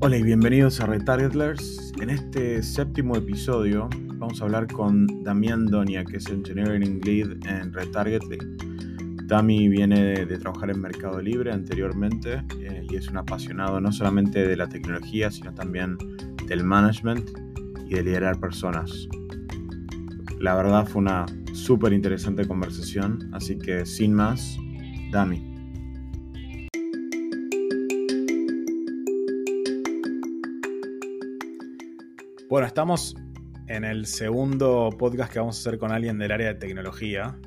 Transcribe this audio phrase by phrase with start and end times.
[0.00, 1.92] Hola y bienvenidos a Retargetlers.
[2.00, 7.72] En este séptimo episodio vamos a hablar con Damián Donia, que es Engineering Lead en
[7.72, 8.38] Retargetly.
[9.24, 14.46] Dami viene de, trabajar en Mercado Libre anteriormente eh, y es un apasionado no solamente
[14.46, 15.98] de la tecnología, sino también
[16.46, 17.30] del management
[17.88, 19.08] y de liderar personas.
[20.38, 24.56] La verdad fue una súper interesante conversación, así que sin más,
[25.10, 25.47] Dami.
[32.48, 33.14] Bueno, estamos
[33.66, 37.38] en el segundo podcast que vamos a hacer con alguien del área de tecnología.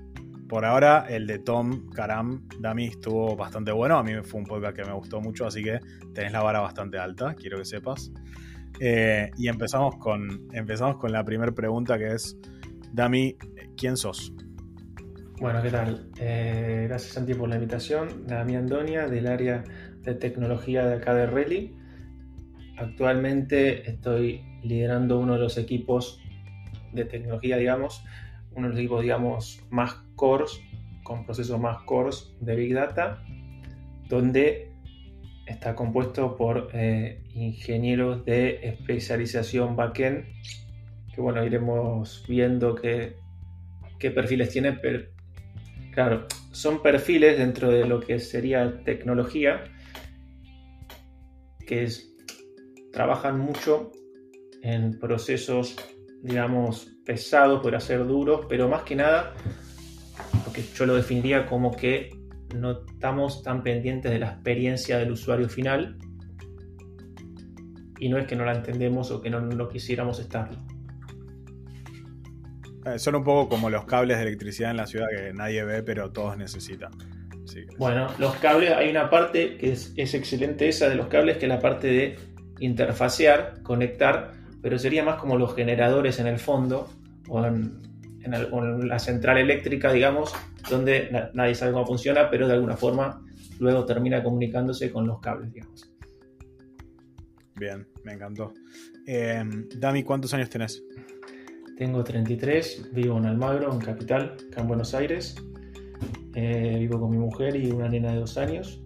[0.48, 3.98] Por ahora, el de Tom Karam Dami estuvo bastante bueno.
[3.98, 5.80] A mí fue un podcast que me gustó mucho, así que
[6.14, 8.12] tenés la vara bastante alta, quiero que sepas.
[8.80, 12.38] Eh, y empezamos con, empezamos con la primera pregunta que es,
[12.94, 13.36] Dami,
[13.76, 14.32] ¿quién sos?
[15.40, 16.12] Bueno, ¿qué tal?
[16.20, 18.27] Eh, gracias Santi por la invitación.
[18.27, 19.63] Dami Andonia, del área
[20.02, 21.80] de tecnología de acá de Reli.
[22.82, 26.20] Actualmente estoy liderando uno de los equipos
[26.93, 28.04] de tecnología, digamos,
[28.55, 30.60] uno de los equipos, digamos, más cores,
[31.04, 33.23] con procesos más cores de Big Data,
[34.10, 34.73] donde
[35.46, 40.26] está compuesto por eh, ingenieros de especialización backend,
[41.13, 43.16] que bueno, iremos viendo qué,
[43.99, 45.05] qué perfiles tiene, pero
[45.93, 49.66] claro, son perfiles dentro de lo que sería tecnología,
[51.68, 52.10] que es,
[52.92, 53.92] trabajan mucho
[54.62, 55.76] en procesos,
[56.22, 59.34] digamos, pesados, por ser duros, pero más que nada,
[60.44, 62.10] porque yo lo definiría como que
[62.56, 65.97] no estamos tan pendientes de la experiencia del usuario final
[68.00, 70.58] y no es que no la entendemos o que no, no quisiéramos estarlo.
[72.86, 75.84] Eh, son un poco como los cables de electricidad en la ciudad que nadie ve,
[75.84, 76.92] pero todos necesitan.
[77.78, 81.46] bueno, los cables, hay una parte que es, es, excelente esa de los cables, que
[81.46, 82.31] es la parte de
[82.62, 86.89] interfacear, conectar pero sería más como los generadores en el fondo
[87.27, 87.91] o en,
[88.23, 90.31] la central eléctrica, digamos,
[90.69, 93.25] donde nadie sabe cómo funciona, pero de alguna forma
[93.59, 95.91] luego termina comunicándose con los cables, digamos.
[97.55, 98.53] Bien, me encantó.
[99.07, 99.44] Eh,
[99.75, 100.83] Dami, ¿cuántos años tenés?
[101.77, 105.35] Tengo 33, vivo en Almagro, en Capital, acá en Buenos Aires.
[106.35, 108.81] Eh, vivo con mi mujer y una nena de dos años.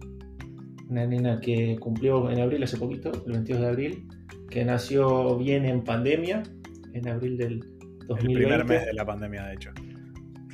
[0.88, 4.08] Una nena que cumplió en abril hace poquito, el 22 de abril,
[4.50, 6.42] que nació bien en pandemia,
[6.92, 7.60] en abril del
[8.06, 8.32] 2020.
[8.32, 9.70] El primer mes de la pandemia, de hecho.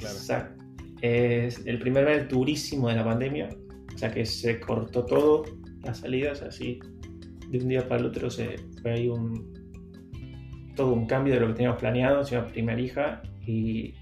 [0.01, 0.65] Exacto.
[1.03, 3.49] Es el primer mes durísimo de la pandemia,
[3.95, 5.45] o sea que se cortó todo,
[5.83, 6.79] las salidas, así,
[7.49, 9.53] de un día para el otro se fue ahí un
[10.75, 13.95] todo un cambio de lo que teníamos planeado, soy la primera hija y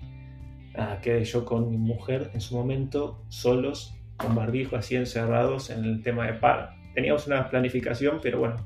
[0.76, 5.84] nada, quedé yo con mi mujer en su momento, solos, con barbijo, así encerrados en
[5.84, 6.74] el tema de par.
[6.94, 8.56] Teníamos una planificación, pero bueno,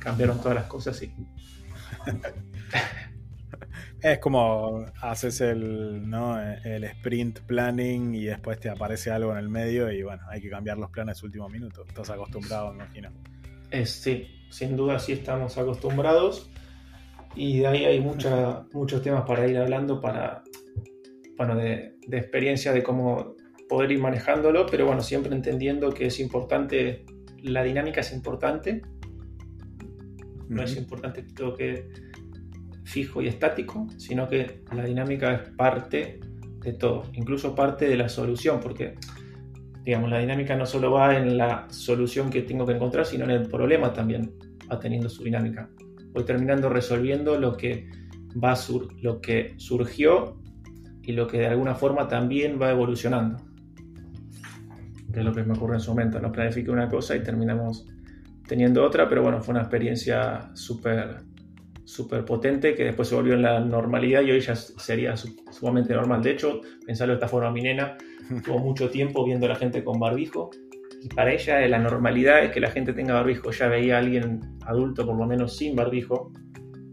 [0.00, 1.12] cambiaron todas las cosas y...
[4.02, 6.40] es como haces el, ¿no?
[6.40, 10.50] el sprint planning y después te aparece algo en el medio y bueno, hay que
[10.50, 11.84] cambiar los planes último minuto.
[11.88, 13.10] Estás acostumbrado, me imagino.
[13.84, 16.50] sí, sin duda sí estamos acostumbrados
[17.34, 20.42] y de ahí hay mucha, muchos temas para ir hablando para,
[21.36, 23.34] bueno, de, de experiencia de cómo
[23.74, 27.04] poder ir manejándolo, pero bueno, siempre entendiendo que es importante,
[27.42, 28.82] la dinámica es importante
[30.48, 31.88] no es importante que todo quede
[32.84, 36.20] fijo y estático, sino que la dinámica es parte
[36.60, 38.94] de todo, incluso parte de la solución, porque
[39.84, 43.30] digamos, la dinámica no solo va en la solución que tengo que encontrar, sino en
[43.30, 44.32] el problema también
[44.70, 45.68] va teniendo su dinámica.
[46.12, 47.90] Voy terminando resolviendo lo que,
[48.42, 50.40] va sur lo que surgió
[51.02, 53.36] y lo que de alguna forma también va evolucionando.
[55.14, 56.20] Que es lo que me ocurre en su momento.
[56.20, 57.86] No planifique una cosa y terminamos
[58.46, 61.22] teniendo otra, pero bueno, fue una experiencia súper
[61.84, 66.22] súper potente que después se volvió en la normalidad y hoy ya sería sumamente normal.
[66.22, 67.96] De hecho, pensarlo de esta forma, mi nena
[68.44, 70.50] tuvo mucho tiempo viendo a la gente con barbijo
[71.02, 73.50] y para ella la normalidad es que la gente tenga barbijo.
[73.50, 76.32] Ya veía a alguien adulto por lo menos sin barbijo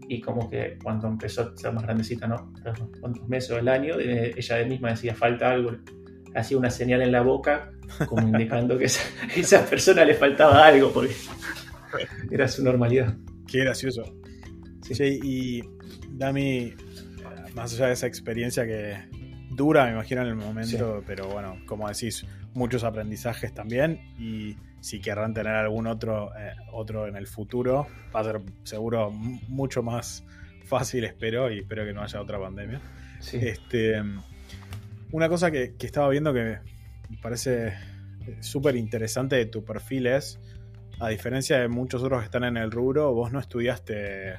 [0.08, 2.52] y como que cuando empezó a ser más grandecita, ¿no?
[3.00, 5.70] Cuántos meses del año, eh, ella misma decía falta algo,
[6.34, 7.72] hacía una señal en la boca
[8.06, 8.88] como indicando que a
[9.36, 11.14] esa, persona le faltaba algo porque
[12.30, 13.14] era su normalidad.
[13.46, 14.02] Qué gracioso.
[14.82, 15.20] Sí.
[15.22, 15.62] y
[16.10, 16.74] Dami,
[17.54, 18.96] más allá de esa experiencia que
[19.50, 25.00] dura, me imagino en el momento, pero bueno, como decís, muchos aprendizajes también y si
[25.00, 30.24] querrán tener algún otro, eh, otro en el futuro, va a ser seguro mucho más
[30.64, 32.80] fácil, espero, y espero que no haya otra pandemia.
[33.32, 34.02] Este,
[35.12, 36.58] una cosa que, que estaba viendo que
[37.08, 37.74] me parece eh,
[38.40, 40.40] súper interesante de tu perfil es
[41.00, 44.34] a diferencia de muchos otros que están en el rubro, vos no estudiaste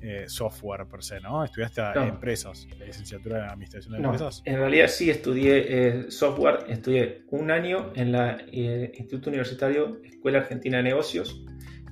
[0.00, 1.44] eh, software per se, ¿no?
[1.44, 4.42] Estudiaste empresas, la licenciatura en administración de empresas.
[4.44, 10.38] En realidad sí estudié eh, software, estudié un año en la eh, Instituto Universitario Escuela
[10.38, 11.44] Argentina de Negocios,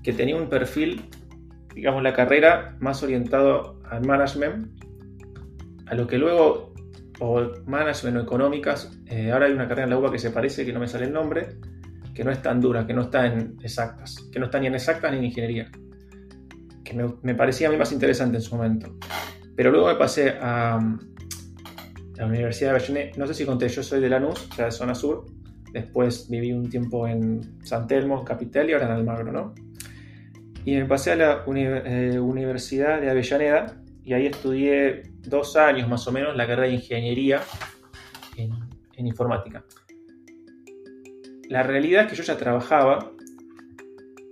[0.02, 1.08] que tenía un perfil,
[1.74, 4.68] digamos, la carrera más orientado al management,
[5.86, 6.74] a lo que luego,
[7.20, 8.98] o management o económicas,
[9.32, 11.12] ahora hay una carrera en la UBA que se parece, que no me sale el
[11.12, 11.48] nombre,
[12.16, 14.74] que no es tan dura, que no está en exactas, que no está ni en
[14.74, 15.70] exactas ni en ingeniería,
[16.82, 18.96] que me, parecía a mí más interesante en su momento.
[19.54, 20.80] Pero luego me pasé a,
[22.16, 24.70] la Universidad de Avellaneda, no sé si conté, yo soy de Lanús, o sea, de
[24.70, 25.26] zona sur,
[25.72, 29.54] después viví un tiempo en San Telmo, capital, y ahora en Almagro, ¿no?
[30.64, 36.06] Y me pasé a la eh, Universidad de Avellaneda y ahí estudié dos años más
[36.08, 37.42] o menos la carrera de ingeniería
[38.38, 39.62] en informática
[41.48, 43.12] la realidad es que yo ya trabajaba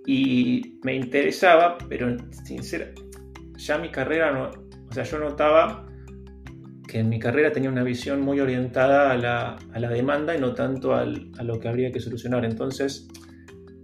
[0.07, 3.03] y me interesaba, pero sinceramente,
[3.57, 4.51] ya mi carrera no,
[4.89, 5.87] o sea, yo notaba
[6.89, 10.95] que en mi carrera tenía una visión muy orientada a la, demanda y no tanto
[10.95, 12.45] a lo que habría que solucionar.
[12.45, 13.09] Entonces,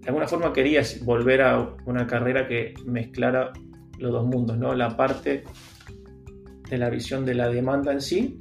[0.00, 3.52] de alguna forma quería volver a una carrera que mezclara
[3.98, 4.74] los dos mundos, ¿no?
[4.74, 5.44] La parte
[6.70, 8.38] de la visión de la demanda en sí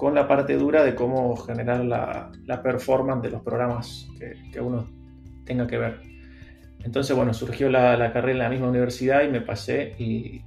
[0.00, 4.08] con la parte dura de cómo generar la, performance de los programas
[4.50, 4.88] que, uno
[5.44, 6.00] tenga que ver.
[6.82, 10.40] Entonces, bueno, surgió la, carrera en la misma universidad y me pasé y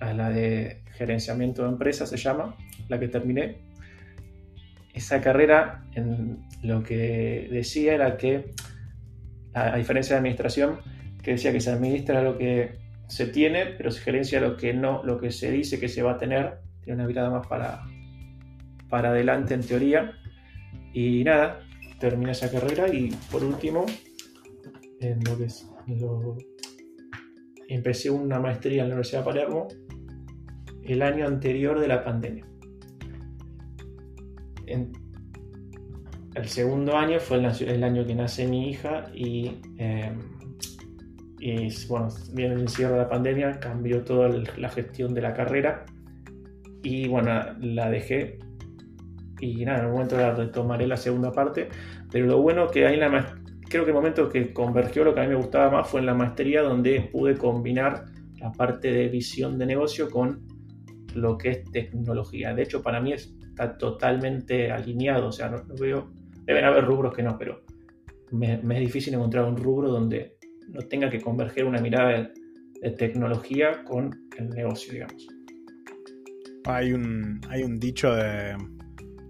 [0.00, 2.56] a la de gerenciamiento de empresas se llama,
[2.88, 3.58] la que terminé.
[4.94, 8.54] Esa carrera en lo que decía era que,
[9.52, 10.78] a, diferencia de administración,
[11.22, 12.78] que decía que se administra lo que
[13.10, 16.12] se tiene, pero se gerencia lo que no, lo que se dice que se va
[16.12, 16.60] a tener.
[16.84, 17.82] Tiene una mirada más para,
[18.88, 20.12] para adelante en teoría.
[20.92, 21.60] Y nada,
[21.98, 23.84] terminé esa carrera y por último,
[25.00, 25.68] en lo que es,
[27.68, 29.68] empecé una maestría en la Universidad de Palermo
[30.84, 32.46] el año anterior de la pandemia.
[34.66, 34.92] En,
[36.36, 40.12] el segundo año fue el, año que nace mi hija y, eh,
[41.40, 45.86] y bueno, viene el encierro de la pandemia, cambió toda la gestión de la carrera
[46.82, 48.38] y bueno, la dejé
[49.40, 51.68] y nada, en un momento tomaré la segunda parte,
[52.12, 53.08] pero lo bueno que hay la
[53.70, 56.06] creo que el momento que convergió lo que a mí me gustaba más fue en
[56.06, 58.04] la maestría donde pude combinar
[58.38, 60.42] la parte de visión de negocio con
[61.14, 62.52] lo que es tecnología.
[62.52, 66.10] De hecho, para mí está totalmente alineado, o sea, no, veo,
[66.44, 67.62] deben haber rubros que no, pero
[68.32, 70.36] me, es difícil encontrar un rubro donde
[70.72, 72.32] no tenga que converger una mirada
[72.80, 75.28] de, tecnología con el negocio, digamos.
[76.64, 78.56] Hay un, hay un dicho de,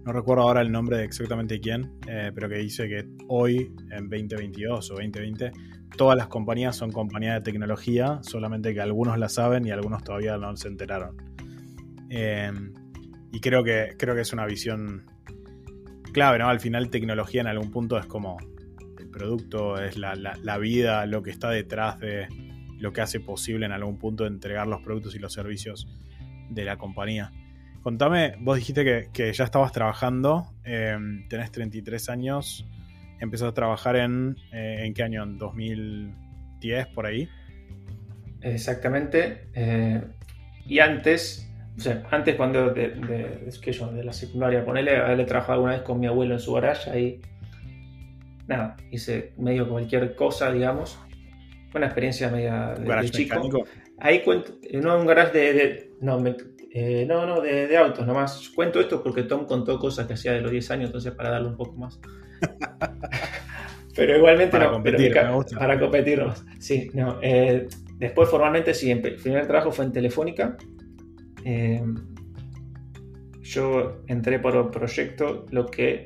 [0.05, 4.09] no recuerdo ahora el nombre de exactamente quién, eh, pero que dice que hoy, en
[4.09, 5.51] 2022 o 2020,
[5.97, 10.37] todas las compañías son compañías de tecnología, solamente que algunos la saben y algunos todavía
[10.37, 11.17] no se enteraron.
[12.09, 12.73] Em,
[13.31, 15.05] y creo que, creo que es una visión
[16.13, 16.47] clave, ¿no?
[16.47, 18.37] Al final tecnología en algún punto es como
[19.11, 22.27] producto, es la, la vida, lo que está detrás de
[22.79, 25.87] lo que hace posible en algún punto entregar los productos y los servicios
[26.49, 27.31] de la compañía.
[27.83, 32.67] Contame, vos dijiste que, ya estabas trabajando, em, tenés 33 años,
[33.19, 35.23] empezaste a trabajar en, eh, ¿en qué año?
[35.23, 37.27] ¿En 2010 por ahí?
[38.41, 39.47] Exactamente.
[39.55, 40.01] Eh,
[40.67, 45.53] y antes, o sea, antes cuando de, que yo, de la secundaria, ponele, haberle trabajado
[45.53, 47.21] alguna vez con mi abuelo en su garage, ahí,
[48.51, 50.99] nada, hice medio cualquier cosa, digamos.
[51.71, 53.65] Fue una experiencia media de, chico.
[53.97, 56.35] Ahí cuento, no un garage de, no, me,
[56.73, 58.49] eh, no, no, de, autos nomás.
[58.49, 61.47] Cuento esto porque Tom contó cosas que hacía de los 10 años, entonces para darle
[61.47, 61.99] un poco más.
[63.95, 65.13] pero igualmente para competir,
[65.57, 66.45] Para competir nomás.
[66.59, 67.19] Sí, no.
[67.21, 67.67] Eh,
[67.97, 70.57] después formalmente sí, el primer trabajo fue en Telefónica.
[71.45, 71.81] Eh,
[73.41, 76.05] yo entré por un proyecto, lo que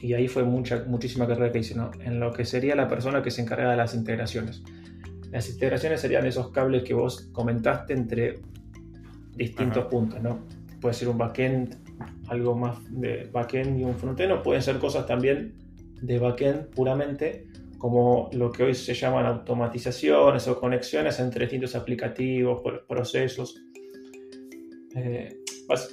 [0.00, 1.90] y ahí fue mucha, muchísima carrera que hice, ¿no?
[2.00, 4.62] En lo que sería la persona que se encarga de las integraciones.
[5.30, 8.40] Las integraciones serían esos cables que vos comentaste entre
[9.34, 10.40] distintos puntos, ¿no?
[10.80, 11.76] Puede ser un backend,
[12.28, 15.54] algo más de backend y un frontend, o pueden ser cosas también
[16.00, 17.46] de backend puramente,
[17.78, 23.54] como lo que hoy se llaman automatizaciones o conexiones entre distintos aplicativos, procesos.
[24.94, 25.36] Eh,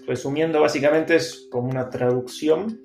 [0.08, 2.80] resumiendo, básicamente es como una traducción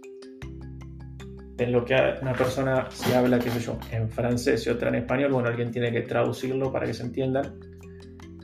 [1.59, 4.95] de lo que una persona si habla, qué sé yo, en francés y otra en
[4.95, 7.61] español, bueno, alguien tiene que traducirlo para que se entiendan.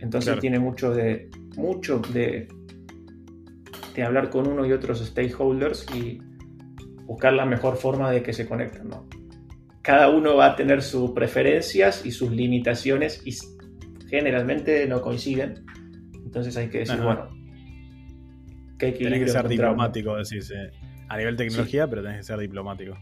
[0.01, 2.49] Entonces tiene mucho de mucho de,
[3.95, 6.21] de hablar con uno y otros stakeholders y
[7.07, 9.09] buscar la mejor forma de que se conecten, ¿no?
[9.85, 13.37] cada uno va a tener sus preferencias y sus limitaciones y
[14.09, 15.67] generalmente no coinciden.
[16.25, 17.29] Entonces hay que decir, bueno,
[18.79, 20.51] ¿qué equilibrio Tienes que ser diplomático, decís,
[21.09, 22.97] a nivel tecnología, pero tenés que ser diplomático.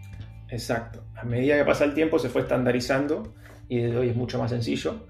[0.49, 1.04] Exacto.
[1.16, 3.35] A medida que pasa el tiempo se fue estandarizando
[3.68, 5.06] y desde hoy es mucho más sencillo.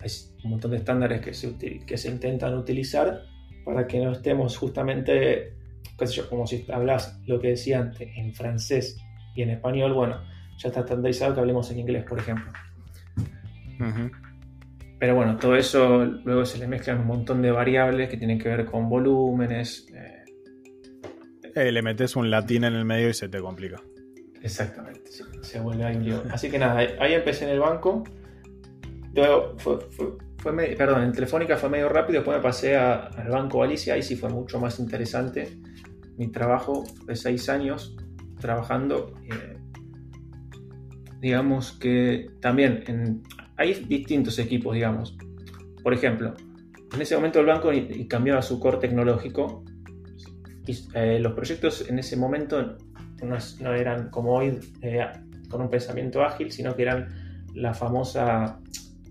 [0.00, 0.10] Hay
[0.44, 3.22] un montón de estándares que se, que se intentan utilizar
[3.64, 5.54] para que no estemos justamente,
[5.98, 8.98] qué sé yo, como si hablas lo que decía antes, en francés
[9.34, 10.20] y en español, bueno,
[10.58, 12.52] ya está estandarizado que hablemos en inglés, por ejemplo.
[14.98, 18.48] Pero bueno, todo eso luego se le mezclan un montón de variables que tienen que
[18.48, 19.86] ver con volúmenes.
[19.92, 20.23] Eh.
[21.54, 23.80] Eh, le metes un latín en el medio y se te complica.
[24.42, 26.30] Exactamente, se vuelve ahí un.
[26.30, 28.04] Así que nada, ahí empecé en el banco.
[29.14, 34.28] Perdón, en Telefónica fue medio rápido, después me pasé al Banco Galicia, ahí sí fue
[34.28, 35.58] mucho más interesante.
[36.18, 37.96] Mi trabajo de seis años
[38.40, 39.14] trabajando.
[39.24, 39.56] Eh,
[41.20, 43.22] digamos que también
[43.56, 45.16] hay distintos equipos, digamos.
[45.82, 46.34] Por ejemplo,
[46.92, 47.70] en ese momento el banco
[48.08, 49.64] cambiaba su core tecnológico
[50.94, 52.76] eh, los proyectos en ese momento
[53.60, 55.06] no, eran como hoy eh,
[55.48, 57.08] con un pensamiento ágil, sino que eran
[57.54, 58.58] la famosa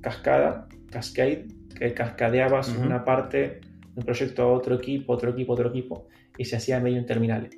[0.02, 3.62] cascada, cascade, que cascadeabas una parte de
[3.96, 6.08] un proyecto a otro equipo, otro equipo, otro equipo,
[6.38, 7.50] y se hacía medio interminable.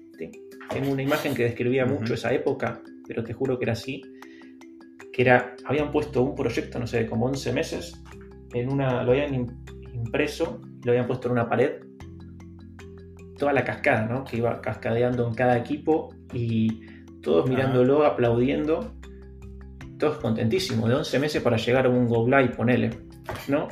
[0.69, 4.01] Tengo una imagen que describía mucho esa época, pero te juro que era así,
[5.11, 8.03] que era, habían puesto un proyecto, no sé, como 11 meses,
[8.53, 9.33] en una, lo habían
[9.93, 11.81] impreso, lo habían puesto en una pared,
[13.37, 14.23] toda la cascada, ¿no?
[14.23, 16.81] Que iba cascadeando en cada equipo y
[17.21, 18.95] todos mirándolo, aplaudiendo,
[19.97, 22.89] todos contentísimos, de 11 meses para llegar a un Go Live, ponele,
[23.47, 23.67] ¿no?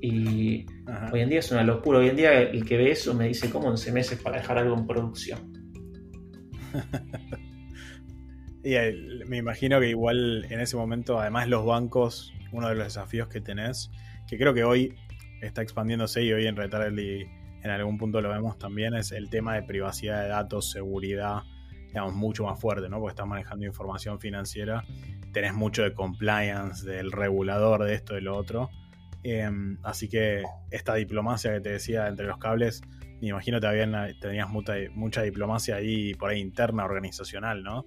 [0.00, 0.66] Y
[1.12, 3.50] hoy en día es una locura, hoy en día el que ve eso me dice,
[3.50, 5.52] ¿cómo 11 meses para dejar algo en producción?
[8.66, 8.74] Y
[9.28, 13.40] me imagino que igual en ese momento, además los bancos, uno de los desafíos que
[13.40, 13.92] tenés,
[14.26, 14.92] que creo que hoy
[15.40, 16.56] está expandiéndose y hoy en
[16.98, 17.26] y
[17.66, 21.42] en algún punto lo vemos también, es el tema de privacidad de datos, seguridad,
[21.88, 22.98] digamos, mucho más fuerte, ¿no?
[22.98, 24.84] Porque estás manejando información financiera,
[25.32, 28.70] tenés mucho de compliance, del regulador, de esto, de lo otro.
[29.22, 32.82] Em, así que esta diplomacia que te decía entre los cables,
[33.20, 37.86] me imagino que tenías mucha, mucha diplomacia ahí por ahí interna, organizacional, ¿no?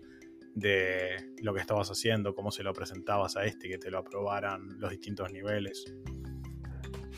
[0.55, 4.79] de lo que estabas haciendo, cómo se lo presentabas a este, que te lo aprobaran
[4.79, 5.85] los distintos niveles.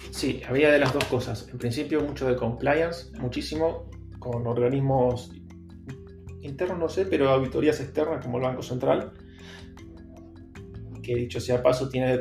[0.10, 1.48] Sí, había de las dos cosas.
[1.50, 3.89] En principio mucho de compliance, muchísimo
[4.20, 5.31] con organismos
[6.41, 9.12] internos, no sé, pero auditorías externas como el Banco Central,
[11.01, 12.20] que dicho sea paso, tiene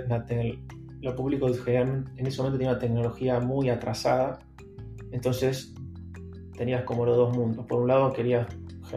[1.02, 4.38] lo público en ese momento tiene una tecnología muy atrasada,
[5.12, 5.74] entonces
[6.56, 7.66] tenías como los dos mundos.
[7.66, 8.46] Por un lado querías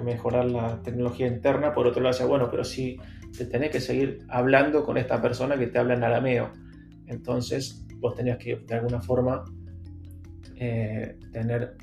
[0.03, 2.97] mejorar la tecnología interna, por otro lado decía, bueno, pero si
[3.37, 6.51] te tenés que seguir hablando con esta persona que te habla en arameo,
[7.07, 9.45] entonces vos tenías que de alguna forma
[10.57, 11.77] eh, tener,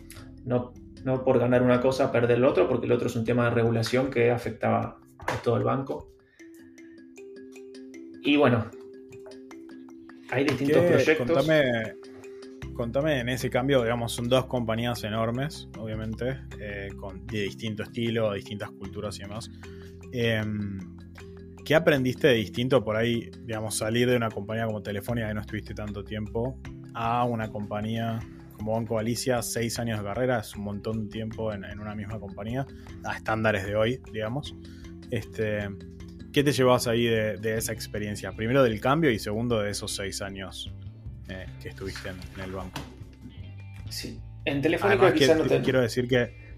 [0.45, 3.45] no, no por ganar una cosa perder el otro, porque el otro es un tema
[3.47, 6.13] de regulación que afectaba a todo el banco.
[8.23, 8.71] Y bueno,
[10.31, 11.49] hay distintos proyectos
[12.75, 18.33] contame en ese cambio, digamos, son dos compañías enormes, obviamente, eh, con, de distinto estilo,
[18.33, 19.51] distintas culturas y demás.
[20.13, 20.79] Em,
[21.71, 25.41] ¿Qué aprendiste de distinto por ahí, digamos, salir de una compañía como Telefónica que no
[25.41, 26.59] estuviste tanto tiempo
[26.95, 28.19] a una compañía
[28.57, 32.19] como Banco Galicia, seis años de carrera, es un montón de tiempo en, una misma
[32.19, 32.67] compañía,
[33.05, 34.57] a estándares de hoy, digamos.
[35.13, 35.69] Este,
[36.33, 38.33] ¿Qué te llevas ahí de, de, esa experiencia?
[38.33, 40.73] Primero del cambio y segundo de esos seis años
[41.29, 42.81] eh, que estuviste en, el banco.
[43.91, 44.19] Sí.
[44.45, 45.61] En Telefónica quizás no te...
[45.61, 46.50] Quiero decir que.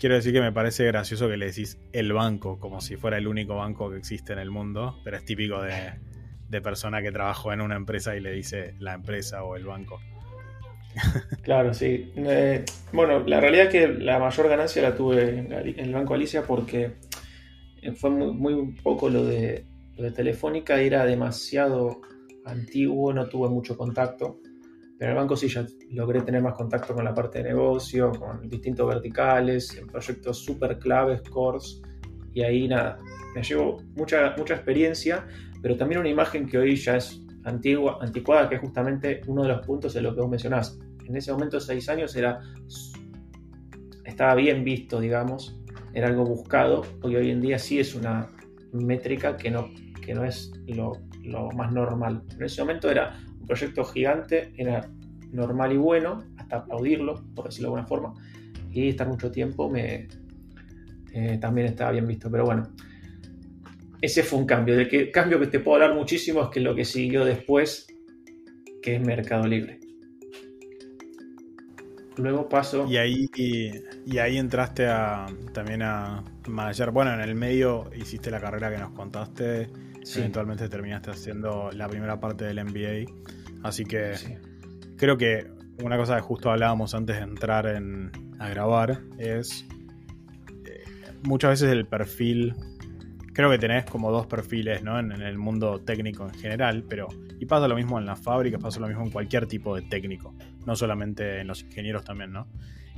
[0.00, 3.28] Quiero decir que me parece gracioso que le decís el banco, como si fuera el
[3.28, 5.92] único banco que existe en el mundo, pero es típico de,
[6.62, 10.00] persona que trabajó en una empresa y le dice la empresa o el banco.
[11.42, 12.10] Claro, sí.
[12.16, 12.64] Eh,
[12.94, 16.94] bueno, la realidad es que la mayor ganancia la tuve en el Banco Alicia porque
[17.96, 19.66] fue muy, poco lo de,
[19.96, 22.00] lo de Telefónica, era demasiado
[22.46, 24.40] antiguo, no tuve mucho contacto,
[25.00, 28.12] pero en el banco sí ya logré tener más contacto con la parte de negocio,
[28.12, 31.80] con distintos verticales, en proyectos súper claves, cores,
[32.34, 32.98] y ahí nada,
[33.34, 35.26] me llevo mucha, mucha experiencia,
[35.62, 39.48] pero también una imagen que hoy ya es antigua, anticuada, que es justamente uno de
[39.48, 40.78] los puntos de lo que vos mencionás.
[41.06, 42.38] En ese momento, seis años, era,
[44.04, 45.58] estaba bien visto, digamos,
[45.94, 48.30] era algo buscado, porque hoy en día sí es una
[48.74, 49.70] métrica que no,
[50.04, 50.92] que no es lo
[51.22, 52.22] lo más normal.
[52.34, 53.18] En ese momento era
[53.50, 54.88] proyecto gigante, era
[55.32, 58.14] normal y bueno, hasta aplaudirlo, por decirlo de alguna forma,
[58.70, 60.06] y estar mucho tiempo me,
[61.12, 62.30] eh, también estaba bien visto.
[62.30, 62.70] Pero bueno,
[64.00, 64.76] ese fue un cambio.
[64.76, 67.88] De que cambio que te puedo hablar muchísimo es que lo que siguió después,
[68.82, 69.80] que es Mercado Libre.
[72.16, 72.86] Luego paso.
[72.88, 76.92] Y ahí, y, ahí entraste a, también a manager.
[76.92, 79.68] Bueno, en el medio hiciste la carrera que nos contaste.
[80.16, 83.10] Eventualmente terminaste haciendo la primera parte del MBA.
[83.62, 84.14] Así que
[84.96, 85.46] creo que
[85.82, 89.66] una cosa que justo hablábamos antes de entrar en, a grabar es
[90.66, 90.84] eh,
[91.22, 92.54] muchas veces el perfil
[93.32, 94.98] creo que tenés como dos perfiles ¿no?
[94.98, 98.80] en, el mundo técnico en general, pero y pasa lo mismo en las fábricas, pasa
[98.80, 100.34] lo mismo en cualquier tipo de técnico,
[100.66, 102.48] no solamente en los ingenieros también, ¿no?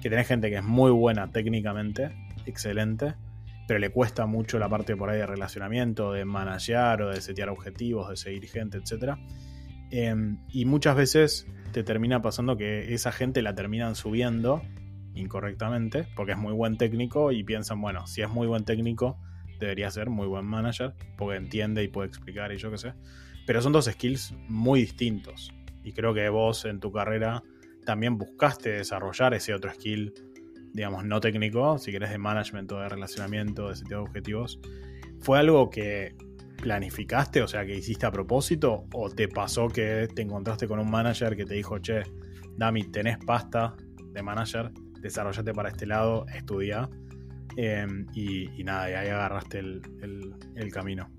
[0.02, 2.10] Que tenés gente que es muy buena técnicamente,
[2.44, 3.14] excelente,
[3.68, 7.48] pero le cuesta mucho la parte por ahí de relacionamiento, de managear o de setear
[7.50, 9.16] objetivos, de seguir gente, etc.
[9.92, 14.62] Em, y muchas veces te termina pasando que esa gente la terminan subiendo
[15.14, 19.18] incorrectamente, porque es muy buen técnico y piensan, bueno, si es muy buen técnico,
[19.60, 22.94] debería ser muy buen manager, porque entiende y puede explicar y yo qué sé.
[23.46, 25.52] Pero son dos skills muy distintos.
[25.84, 27.42] Y creo que vos en tu carrera
[27.84, 30.14] también buscaste desarrollar ese otro skill,
[30.72, 34.58] digamos, no técnico, si querés de management o de relacionamiento, de sentido de objetivos.
[35.20, 36.16] ¿Fue algo que
[36.62, 38.86] planificaste, o sea, que hiciste a propósito?
[38.94, 42.02] ¿O te pasó que te encontraste con un manager que te dijo, che,
[42.56, 43.74] Dami, tenés pasta
[44.12, 46.88] de manager, desarrollate para este lado, estudia?
[47.56, 51.10] Em, y, nada, y ahí agarraste el, camino.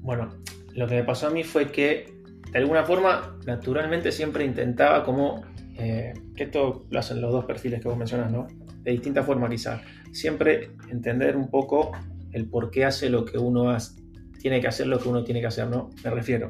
[0.00, 0.28] Bueno,
[0.74, 2.18] lo que me pasó a mí fue que
[2.52, 5.42] de alguna forma, naturalmente siempre intentaba como,
[5.78, 8.46] eh, que esto lo hacen los dos perfiles que vos mencionas, ¿no?
[8.82, 9.82] De distinta forma quizá,
[10.12, 11.92] siempre entender un poco
[12.38, 14.00] el por qué hace lo que uno hace,
[14.40, 15.90] tiene que hacer lo que uno tiene que hacer, ¿no?
[16.04, 16.48] Me refiero,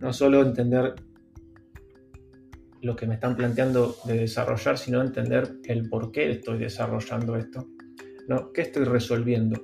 [0.00, 0.94] no solo entender
[2.82, 7.66] lo que me están planteando de desarrollar, sino entender el por qué estoy desarrollando esto,
[8.28, 8.52] ¿no?
[8.52, 9.60] ¿Qué estoy resolviendo?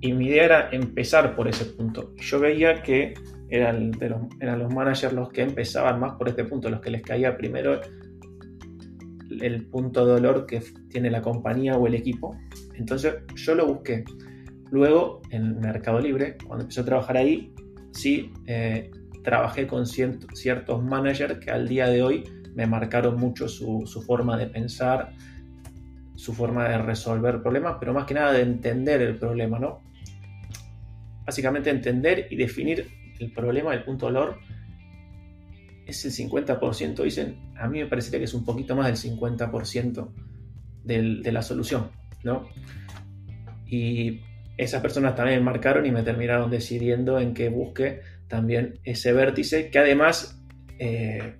[0.00, 2.14] Y mi idea era empezar por ese punto.
[2.16, 3.14] Yo veía que
[3.48, 7.02] eran, los, eran los managers los que empezaban más por este punto, los que les
[7.02, 7.80] caía primero
[9.40, 12.36] el punto de dolor que tiene la compañía o el equipo.
[12.78, 14.04] Entonces yo lo busqué.
[14.70, 17.52] Luego en Mercado Libre, cuando empecé a trabajar ahí,
[17.92, 18.90] sí, eh,
[19.22, 24.46] trabajé con ciertos managers que al día de hoy me marcaron mucho su, forma de
[24.46, 25.12] pensar,
[26.14, 29.82] su forma de resolver problemas, pero más que nada de entender el problema, ¿no?
[31.24, 34.38] Básicamente entender y definir el problema, el punto dolor,
[35.86, 40.08] es el 50%, dicen, a mí me parecería que es un poquito más del 50%
[40.84, 41.90] de la solución,
[42.26, 42.48] ¿no?
[43.66, 44.20] Y
[44.58, 49.70] esas personas también me marcaron y me terminaron decidiendo en que busque también ese vértice,
[49.70, 50.42] que además
[50.78, 51.36] eh,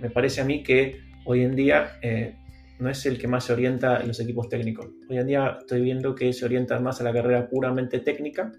[0.00, 2.34] me parece a mí que hoy en día eh,
[2.78, 4.86] no es el que más se orienta en los equipos técnicos.
[5.08, 8.52] Hoy en día estoy viendo que se orientan más a la carrera puramente técnica,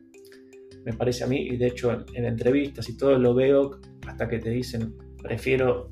[0.86, 4.40] me parece a mí, y de hecho en, entrevistas y todo lo veo hasta que
[4.40, 5.92] te dicen, prefiero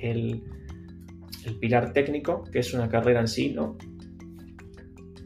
[0.00, 0.42] el,
[1.44, 3.76] el pilar técnico, que es una carrera en sí, ¿no?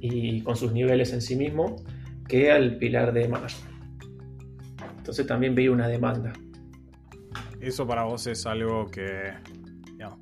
[0.00, 1.76] Y con sus niveles en sí mismo,
[2.28, 3.76] que al pilar de management.
[4.98, 6.32] Entonces también veía una demanda.
[7.60, 9.32] Eso para vos es algo que,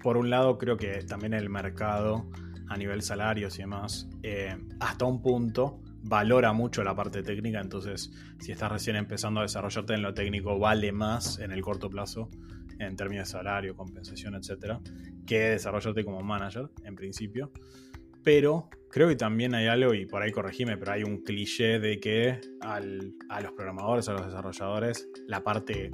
[0.02, 2.30] por un lado creo que también el mercado
[2.68, 8.10] a nivel salarios y demás, eh, hasta un punto valora mucho la parte técnica, entonces
[8.38, 12.28] si estás recién empezando a desarrollarte en lo técnico, vale más en el corto plazo
[12.78, 14.80] en términos de salario, compensación, etcétera,
[15.26, 17.52] que desarrollarte como manager en principio.
[18.24, 22.00] Pero creo que también hay algo, y por ahí corregime, pero hay un cliché de
[22.00, 25.90] que a los programadores, a los desarrolladores, la parte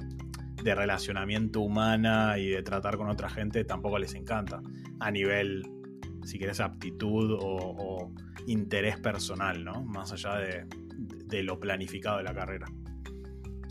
[0.63, 4.61] de relacionamiento humana y de tratar con otra gente tampoco les encanta.
[4.99, 5.63] A nivel,
[6.23, 8.11] si quieres, aptitud o,
[8.47, 9.83] interés personal, ¿no?
[9.83, 12.67] Más allá de, lo planificado de la carrera.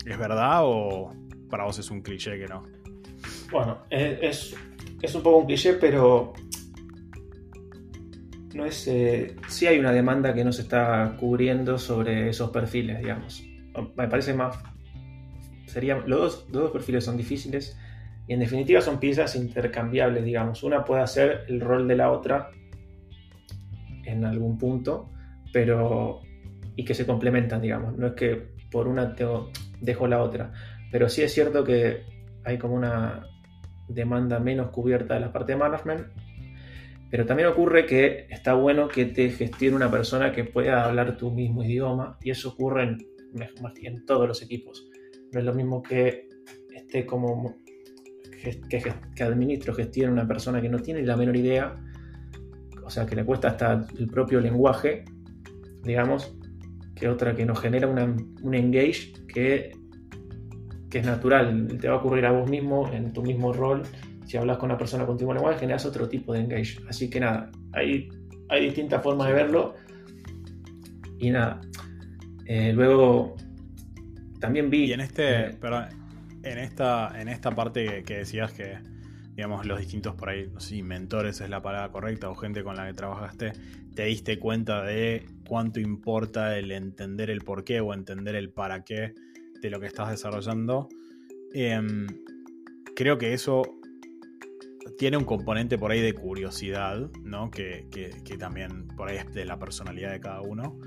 [0.05, 1.13] ¿Es verdad o
[1.49, 2.63] para vos es un cliché que no?
[3.51, 4.55] Bueno, es
[5.13, 6.33] un poco un cliché, pero
[8.53, 12.99] no es, eh, sí hay una demanda que no se está cubriendo sobre esos perfiles,
[12.99, 13.43] digamos.
[13.95, 14.57] Me parece más...
[15.65, 17.77] Sería, los, dos, perfiles son difíciles
[18.27, 20.63] y en definitiva son piezas intercambiables, digamos.
[20.63, 22.51] Una puede hacer el rol de la otra
[24.03, 25.09] en algún punto,
[25.53, 26.21] pero...
[26.75, 27.97] y que se complementan, digamos.
[27.97, 29.15] No es que por una
[29.79, 30.51] dejo la otra.
[30.91, 32.03] Pero sí es cierto que
[32.43, 33.27] hay como una
[33.87, 36.07] demanda menos cubierta de la parte de management
[37.11, 41.29] pero también ocurre que está bueno que te gestione una persona que pueda hablar tu
[41.29, 42.97] mismo idioma y eso ocurre en,
[43.83, 44.89] en todos los equipos.
[45.33, 46.29] No es lo mismo que
[46.73, 47.57] esté como
[48.69, 48.81] que,
[49.13, 51.75] que administro, gestione una persona que no tiene la menor idea,
[52.83, 55.03] o sea, que le cuesta hasta el propio lenguaje,
[55.83, 56.35] digamos,
[56.95, 59.71] que otra que nos genera un engage que,
[60.89, 61.67] que es natural.
[61.79, 63.83] Te va a ocurrir a vos mismo en tu mismo rol.
[64.31, 66.79] Si hablas con una persona con tu mismo lenguaje, generas otro tipo de engage.
[66.87, 68.07] Así que nada, hay,
[68.47, 69.75] hay distintas formas de verlo.
[71.19, 71.59] Y nada.
[72.45, 73.35] Eh, luego
[74.39, 74.85] también vi.
[74.85, 75.57] Y en este, eh,
[76.43, 78.77] en esta, en esta parte que decías que
[79.35, 82.63] digamos, los distintos por ahí, no sé si mentores es la palabra correcta o gente
[82.63, 83.51] con la que trabajaste,
[83.95, 88.85] te diste cuenta de cuánto importa el entender el por qué o entender el para
[88.85, 89.13] qué
[89.61, 90.87] de lo que estás desarrollando.
[91.53, 92.07] Em,
[92.95, 93.80] creo que eso
[94.97, 97.51] tiene un componente por ahí de curiosidad, ¿no?
[97.51, 100.79] Que, que, también por ahí es de la personalidad de cada uno.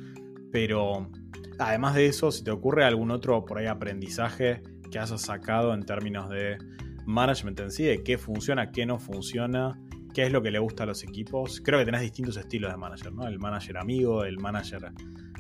[0.51, 1.11] Pero
[1.59, 5.85] además de eso, si te ocurre algún otro por ahí aprendizaje que hayas sacado en
[5.85, 6.59] términos de
[7.07, 9.81] management en sí, de qué funciona, qué no funciona,
[10.15, 11.61] qué es lo que le gusta a los equipos.
[11.61, 13.27] Creo que tenés distintos estilos de manager, ¿no?
[13.27, 14.93] El manager amigo, el manager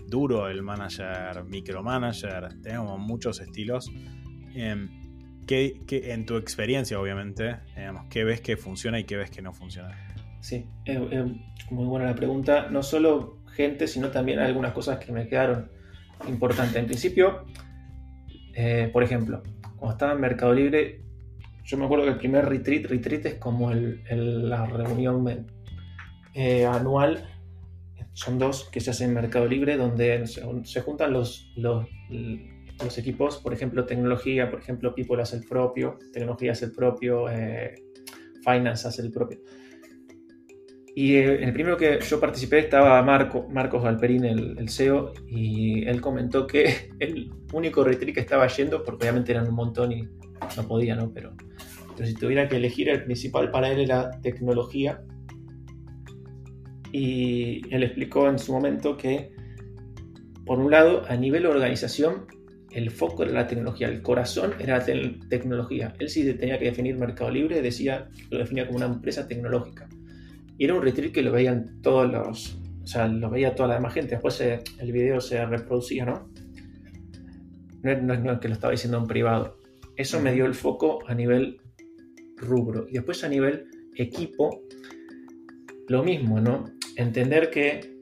[0.06, 3.90] duro, el manager micromanager, tenemos muchos estilos.
[4.54, 4.88] Eh,
[5.46, 5.80] ¿qué,
[6.12, 7.56] en tu experiencia, obviamente,
[8.10, 9.96] qué ves que funciona y qué ves que no funciona?
[10.40, 10.98] Sí, es
[11.70, 12.68] muy buena la pregunta.
[12.70, 15.70] No solo gente, sino también algunas cosas que me quedaron
[16.28, 16.76] importantes.
[16.76, 17.44] En principio,
[18.54, 19.42] eh, por ejemplo,
[19.76, 21.00] cuando estaba en Mercado Libre,
[21.64, 25.46] yo me acuerdo que el primer retreat, retreat es como la reunión
[26.34, 27.26] eh, anual,
[28.12, 31.52] son dos que se hacen en Mercado Libre, donde se, juntan los,
[32.98, 37.74] equipos, por ejemplo, tecnología, por ejemplo, People hace el propio, tecnología hace el propio, eh,
[38.44, 39.40] Finance hace el propio.
[40.96, 45.84] Y eh, el primero que yo participé estaba Marco, Marcos Galperín, el, el, CEO, y
[45.86, 50.08] él comentó que el único retreat que estaba yendo, porque obviamente eran un montón y
[50.56, 51.12] no podía, ¿no?
[51.12, 51.34] Pero,
[51.96, 55.02] pero si tuviera que elegir, el principal para él era tecnología.
[56.92, 59.32] Y él explicó en su momento que,
[60.46, 62.26] por un lado, a nivel organización,
[62.74, 64.84] el foco era la tecnología, el corazón era la
[65.28, 65.94] tecnología.
[66.00, 69.88] Él sí tenía que definir Mercado Libre, decía lo definía como una empresa tecnológica.
[70.58, 73.74] Y era un retreat que lo veían todos los, o sea, lo veía toda la
[73.76, 74.10] demás gente.
[74.10, 76.28] Después el video se reproducía, ¿no?
[77.84, 79.58] No, es que lo estaba diciendo en privado.
[79.96, 81.60] Eso me dio el foco a nivel
[82.36, 82.86] rubro.
[82.88, 84.62] Y después a nivel equipo,
[85.88, 86.64] lo mismo, ¿no?
[86.96, 87.98] Entender que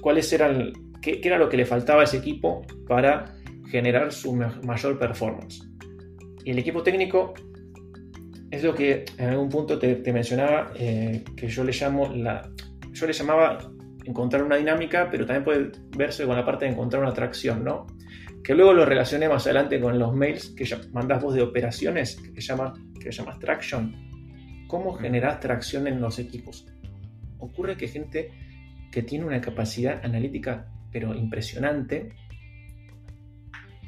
[0.00, 3.41] cuáles eran, qué, era lo que le faltaba a ese equipo para
[3.72, 5.66] generar su mayor performance.
[6.44, 7.32] Y el equipo técnico
[8.50, 12.50] es lo que en algún punto te, mencionaba, eh, que yo le llamo la,
[12.92, 13.72] yo le llamaba
[14.04, 17.86] encontrar una dinámica, pero también puede verse con la parte de encontrar una atracción, ¿no?
[18.44, 22.40] que luego lo relacioné más adelante con los mails que mandas vos de operaciones, que,
[22.40, 23.94] llama, que llamas traction.
[24.66, 26.66] ¿Cómo generás tracción en los equipos?
[27.38, 28.32] Ocurre que gente
[28.90, 32.10] que tiene una capacidad analítica pero impresionante,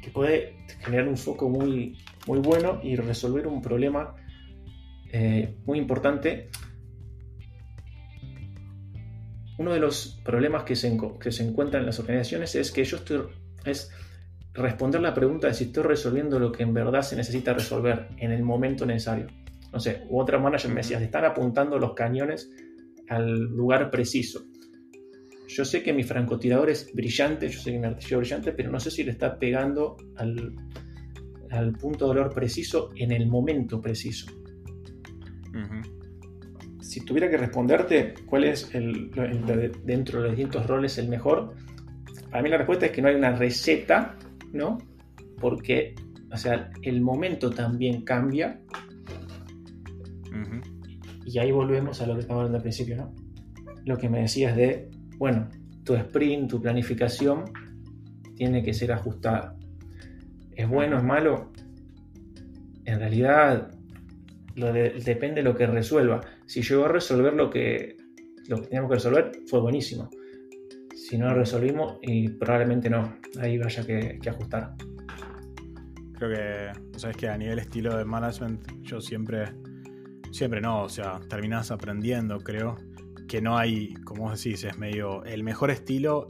[0.05, 4.15] que puede generar un foco muy, muy bueno y resolver un problema
[5.11, 6.51] eh, muy importante.
[9.57, 13.03] Uno de los problemas que se, que se encuentran en las organizaciones es que ellos
[13.65, 13.91] es
[14.53, 18.31] responder la pregunta de si estoy resolviendo lo que en verdad se necesita resolver en
[18.31, 19.25] el momento necesario.
[19.73, 22.51] No sé, u otra manager me decía, están apuntando los cañones
[23.09, 24.45] al lugar preciso.
[25.47, 28.71] Yo sé que mi francotirador es brillante, yo sé que mi artillero es brillante, pero
[28.71, 30.53] no sé si le está pegando al,
[31.79, 34.27] punto de dolor preciso en el momento preciso.
[36.81, 39.11] Si tuviera que responderte cuál es el,
[39.83, 41.55] dentro de los distintos roles el mejor,
[42.29, 44.17] para mí la respuesta es que no hay una receta
[44.55, 44.77] ¿no?
[45.39, 45.93] Porque,
[46.31, 48.59] o sea, el momento también cambia.
[51.25, 53.13] Y ahí volvemos a lo que estábamos hablando al principio, ¿no?
[53.83, 55.49] Lo que me decías de, bueno,
[55.83, 57.45] tu sprint, tu planificación
[58.35, 59.55] tiene que ser ajustada.
[60.51, 61.51] ¿Es bueno, es malo?
[62.85, 63.71] En realidad
[64.55, 66.21] lo depende de lo que resuelva.
[66.45, 67.97] Si llegó a resolver lo que,
[68.47, 70.09] lo que teníamos que resolver, fue buenísimo
[71.07, 74.73] si no lo resolvimos, y probablemente no, ahí vaya que, ajustar.
[76.13, 79.45] Creo que, sabes que a nivel estilo de management, yo siempre,
[80.31, 82.75] siempre no, o sea, terminás aprendiendo, creo,
[83.27, 86.27] que no hay, como vos decís, es medio, el mejor estilo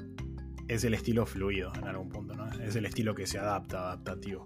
[0.68, 2.48] es el estilo fluido en algún punto, ¿no?
[2.62, 4.46] Es el estilo que se adapta, adaptativo.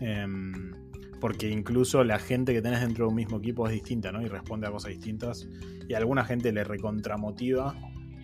[0.00, 0.72] Em,
[1.20, 4.20] porque incluso la gente que tenés dentro de un mismo equipo es distinta, ¿no?
[4.20, 5.48] Y responde a cosas distintas.
[5.88, 7.74] Y alguna gente le recontramotiva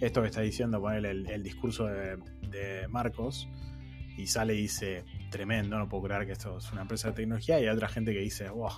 [0.02, 2.18] esto que está diciendo, poner el, discurso de,
[2.88, 3.48] Marcos
[4.18, 7.58] y sale y dice, tremendo, no puedo creer que esto es una empresa de tecnología,
[7.60, 8.70] y hay otra gente que dice, wow,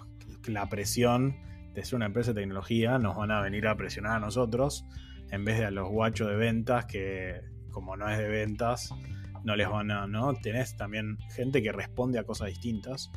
[0.47, 1.37] la presión
[1.75, 4.85] de ser una empresa de tecnología nos van a venir a presionar a nosotros
[5.31, 7.41] en vez de a los guachos de ventas que
[7.75, 8.95] como no es de ventas,
[9.43, 10.33] no les van a, ¿no?
[10.35, 13.11] Tenés también gente que responde a cosas distintas.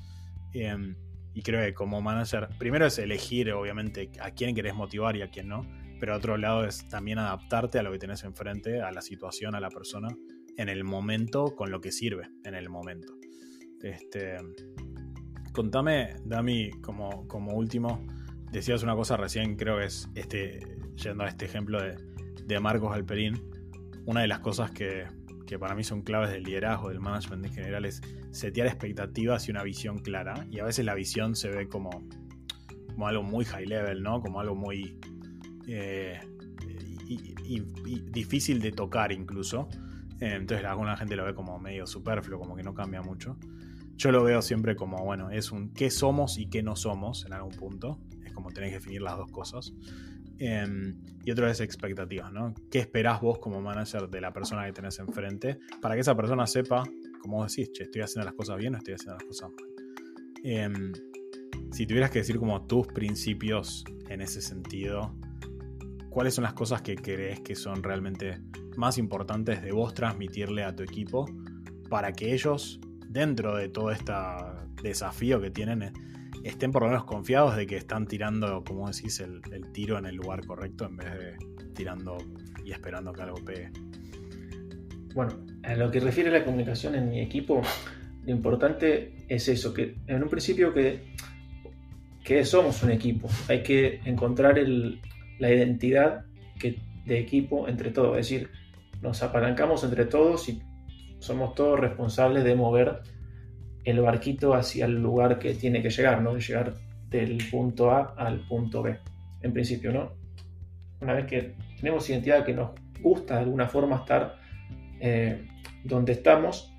[0.52, 0.96] Em,
[1.34, 5.30] y creo que como manager, primero es elegir, obviamente, a quién querés motivar y a
[5.30, 5.65] quién no.
[6.00, 9.60] Pero otro lado es también adaptarte a lo que tenés enfrente, a la situación, a
[9.60, 10.10] la persona,
[10.58, 13.13] en el momento, con lo que sirve en el momento.
[13.82, 14.38] Este,
[15.54, 18.06] contame, Dami, como, como último,
[18.52, 20.60] decías una cosa recién, creo que es este,
[20.96, 23.42] yendo a este ejemplo de, Marcos Alperín,
[24.06, 25.06] una de las cosas que,
[25.60, 29.64] para mí son claves del liderazgo, del management en general, es setear expectativas y una
[29.64, 30.46] visión clara.
[30.50, 31.90] Y a veces la visión se ve como,
[32.88, 34.22] como algo muy high level, ¿no?
[34.22, 34.98] Como algo muy
[35.68, 36.20] eh,
[38.12, 39.68] difícil de tocar incluso.
[40.20, 43.38] Eh, entonces alguna gente lo ve como medio superfluo, como que no cambia mucho.
[43.98, 47.34] Yo lo veo siempre como, bueno, es un qué somos y qué no somos en
[47.34, 48.00] algún punto.
[48.38, 49.73] Como tenés que definir las dos cosas.
[50.38, 50.95] Em,
[51.26, 52.54] y otro es expectativas, ¿no?
[52.69, 56.45] ¿Qué esperás vos como manager de la persona que tenés enfrente para que esa persona
[56.45, 56.84] sepa,
[57.19, 59.65] como vos decís, che, estoy haciendo las cosas bien o estoy haciendo las cosas mal?
[60.43, 60.91] Em,
[61.71, 65.15] si tuvieras que decir como tus principios en ese sentido,
[66.12, 68.39] ¿cuáles son las cosas que crees que son realmente
[68.76, 71.26] más importantes de vos transmitirle a tu equipo
[71.89, 74.13] para que ellos, dentro de todo este
[74.84, 75.93] desafío que tienen,
[76.43, 80.15] estén por lo menos confiados de que están tirando, como decís, el, tiro en el
[80.15, 81.38] lugar correcto en vez de
[81.73, 82.17] tirando
[82.63, 83.71] y esperando que algo pegue.
[85.13, 87.62] Bueno, a lo que refiere a la comunicación en mi equipo,
[88.23, 91.13] lo importante es eso, que en un principio que,
[92.23, 94.58] que somos un equipo, hay que encontrar
[95.39, 96.26] la identidad
[96.60, 98.50] que, de equipo entre todos, es decir,
[99.02, 100.62] nos apalancamos entre todos y
[101.19, 103.02] somos todos responsables de mover
[103.88, 106.34] el barquito hacia el lugar que tiene que llegar, ¿no?
[106.34, 106.73] De llegar
[107.10, 109.00] del punto A al punto B,
[109.41, 110.12] en principio, ¿no?
[111.00, 112.71] Una vez que tenemos identidad que nos
[113.02, 114.36] gusta de alguna forma estar
[115.00, 115.47] eh,
[115.86, 116.73] donde estamos,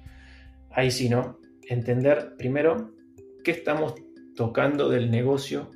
[0.70, 1.38] ahí sí, ¿no?
[1.66, 2.92] Entender primero
[3.42, 3.94] qué estamos
[4.36, 5.70] tocando del negocio,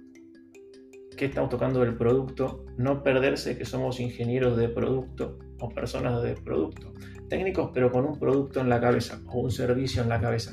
[1.16, 6.34] qué estamos tocando del producto, no perderse que somos ingenieros de producto o personas de
[6.34, 6.92] producto,
[7.30, 10.52] técnicos pero con un producto en la cabeza o un servicio en la cabeza.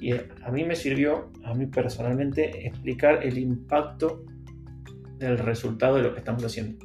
[0.00, 4.24] Y a mí me sirvió, a mí personalmente, explicar el impacto
[5.18, 6.84] del resultado de lo que estamos haciendo.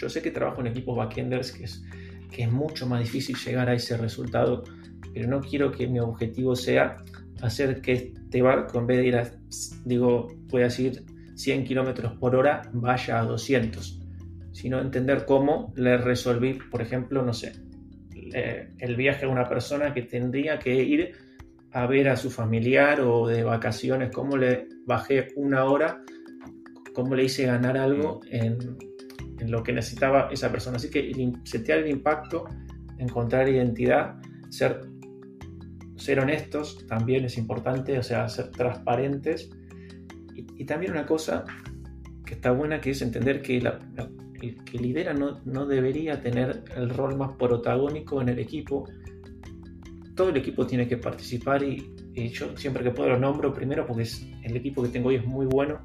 [0.00, 1.84] Yo sé que trabajo en equipos backenders que es,
[2.30, 4.64] que es mucho más difícil llegar a ese resultado,
[5.12, 6.96] pero no quiero que mi objetivo sea
[7.40, 9.30] hacer que este barco, en vez de ir a,
[9.84, 11.04] digo, voy a seguir
[11.36, 14.00] 100 kilómetros por hora, vaya a 200,
[14.52, 17.52] sino entender cómo le resolví, por ejemplo, no sé,
[18.78, 21.12] el viaje a una persona que tendría que ir
[21.74, 26.02] a ver a su familiar o de vacaciones, cómo le bajé una hora,
[26.94, 28.34] cómo le hice ganar algo mm.
[28.34, 28.58] en,
[29.40, 30.76] en lo que necesitaba esa persona.
[30.76, 31.12] Así que
[31.44, 32.44] setear el impacto,
[32.98, 34.16] encontrar identidad,
[34.50, 34.80] ser,
[35.96, 39.50] ser honestos también es importante, o sea, ser transparentes.
[40.34, 41.44] Y, también una cosa
[42.24, 43.78] que está buena, que es entender que la,
[44.40, 48.88] el que lidera no, no, debería tener el rol más protagónico en el equipo,
[50.14, 51.90] todo el equipo tiene que participar y,
[52.32, 55.26] yo siempre que puedo lo nombro primero porque es, el equipo que tengo hoy es
[55.26, 55.80] muy bueno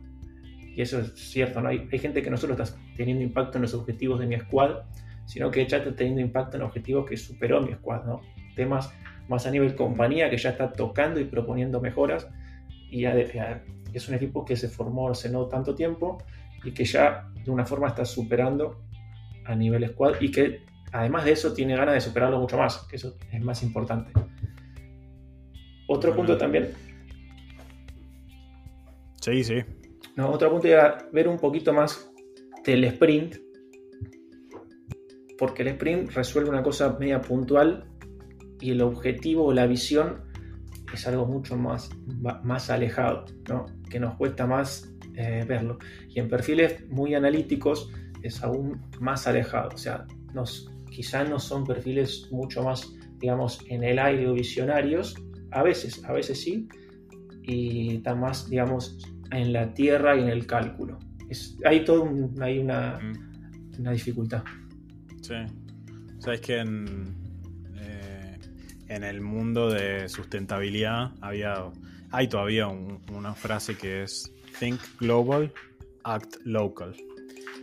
[0.75, 1.69] y eso es cierto, ¿no?
[1.69, 4.83] hay, hay gente que no solo está teniendo impacto en los objetivos de mi squad,
[5.25, 8.21] sino que ya está teniendo impacto en objetivos que superó mi squad, ¿no?
[8.55, 8.93] temas
[9.27, 12.27] más a nivel compañía que ya está tocando y proponiendo mejoras
[12.91, 16.23] y es un equipo que se formó hace no tanto tiempo
[16.63, 18.81] y que ya de una forma está superando
[19.45, 20.61] a nivel squad y que
[20.91, 24.11] además de eso, tiene ganas de superarlo mucho más, que eso es más importante.
[25.87, 26.73] Otro punto también.
[29.21, 29.55] Sí, sí.
[30.15, 32.11] No, otro punto era ver un poquito más
[32.65, 33.37] del sprint,
[35.37, 37.85] porque el sprint resuelve una cosa media puntual
[38.59, 40.23] y el objetivo o la visión
[40.93, 41.89] es algo mucho más,
[42.43, 43.65] más alejado, ¿no?
[43.89, 45.77] que nos cuesta más eh, verlo.
[46.09, 51.65] Y en perfiles muy analíticos es aún más alejado, o sea, nos, quizá no son
[51.65, 55.15] perfiles mucho más, digamos, en el aire o visionarios,
[55.51, 56.67] a veces, a veces sí,
[57.43, 58.97] y están más, digamos,
[59.31, 60.99] en la tierra y en el cálculo.
[61.29, 62.09] Es, hay todo
[62.41, 63.79] hay una, mm.
[63.79, 64.43] una dificultad.
[65.21, 65.35] Sí.
[66.17, 67.15] Sabes que en,
[67.77, 68.37] eh,
[68.89, 71.63] en el mundo de sustentabilidad había,
[72.11, 75.53] hay todavía una frase que es Think Global,
[76.03, 76.93] Act Local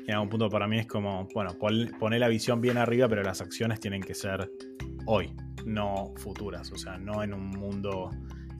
[0.06, 3.40] en algún punto para mí es como, bueno, poner la visión bien arriba, pero las
[3.40, 4.50] acciones tienen que ser
[5.06, 5.32] hoy,
[5.64, 8.10] no futuras, o sea, no en un mundo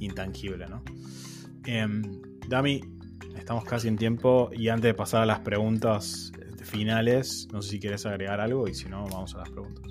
[0.01, 0.83] intangible, ¿no?
[1.65, 2.03] Em,
[2.49, 2.81] Dami,
[3.37, 6.33] estamos casi en tiempo y antes de pasar a las preguntas
[6.63, 9.85] finales, no sé si quieres agregar algo y si no, vamos a las preguntas.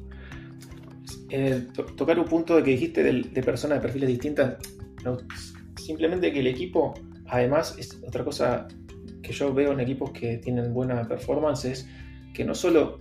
[1.30, 4.58] eh, tocar un punto que dijiste de, personas de perfiles distintas.
[5.78, 6.94] simplemente que el equipo,
[7.28, 8.68] además, es otra cosa
[9.26, 11.90] que yo veo en equipos que tienen buena performance, es
[12.34, 13.00] que no solo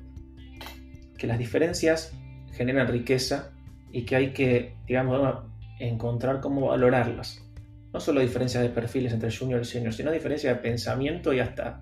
[1.19, 2.13] que las diferencias
[2.53, 3.51] generan riqueza
[3.93, 5.45] y que hay que, digamos,
[5.79, 7.43] encontrar cómo valorarlas.
[7.93, 11.81] No solo diferencias de perfiles entre junior y senior, sino diferencia de pensamiento y hasta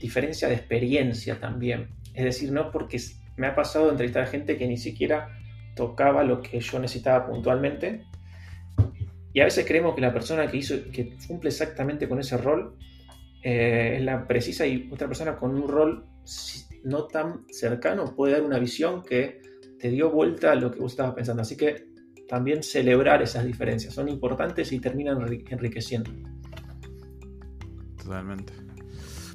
[0.00, 1.88] diferencia de experiencia también.
[2.14, 3.00] Es decir, no porque
[3.36, 5.28] me ha pasado entrevistar gente que ni siquiera
[5.74, 8.04] tocaba lo que yo necesitaba puntualmente.
[9.32, 12.76] Y a veces creemos que la persona que hizo, que cumple exactamente con ese rol,
[13.48, 16.04] eh, la precisa y otra persona con un rol
[16.82, 19.40] no tan cercano puede dar una visión que
[19.78, 21.42] te dio vuelta a lo que vos estabas pensando.
[21.42, 21.86] Así que
[22.28, 26.10] también celebrar esas diferencias son importantes y terminan enriqueciendo.
[28.02, 28.52] Totalmente.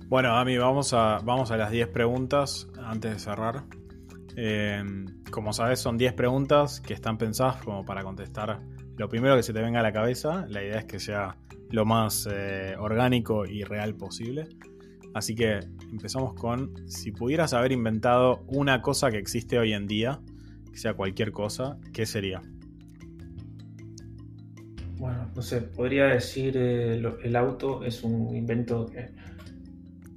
[0.08, 3.63] Bueno, Ami, vamos a, vamos a las 10 preguntas antes de cerrar.
[4.36, 4.84] Eh,
[5.32, 8.60] como sabes, son 10 preguntas que están pensadas como para contestar
[8.97, 10.45] lo primero que se te venga a la cabeza.
[10.50, 11.38] La idea es que sea
[11.72, 14.48] lo más eh, orgánico y real posible.
[15.14, 15.60] Así que
[15.92, 20.22] empezamos con, si pudieras haber inventado una cosa que existe hoy en día,
[20.72, 22.42] que sea cualquier cosa, ¿qué sería?
[24.98, 29.10] Bueno, no sé, podría decir eh, el auto es un invento que,